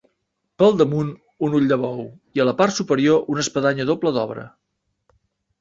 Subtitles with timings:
[0.61, 1.11] Pel damunt
[1.49, 2.01] un ull de bou
[2.39, 4.51] i a la part superior una espadanya doble d'obra.